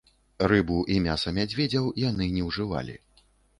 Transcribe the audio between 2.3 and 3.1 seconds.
не ўжывалі.